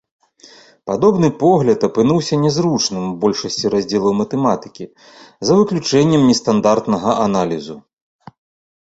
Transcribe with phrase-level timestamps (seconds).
[0.91, 4.85] Падобны погляд апынуўся нязручным ў большасці раздзелаў матэматыкі
[5.51, 7.75] за выключэннем нестандартнага аналізу.